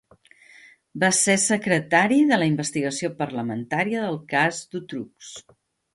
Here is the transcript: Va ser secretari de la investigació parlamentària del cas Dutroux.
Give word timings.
Va 1.03 1.09
ser 1.17 1.35
secretari 1.43 2.17
de 2.31 2.39
la 2.43 2.47
investigació 2.53 3.11
parlamentària 3.23 4.03
del 4.07 4.19
cas 4.35 4.63
Dutroux. 4.75 5.33